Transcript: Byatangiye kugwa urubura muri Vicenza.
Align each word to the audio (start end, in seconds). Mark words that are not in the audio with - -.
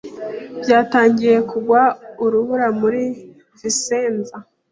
Byatangiye 0.61 1.35
kugwa 1.49 1.81
urubura 2.23 2.67
muri 2.79 3.01
Vicenza. 3.59 4.35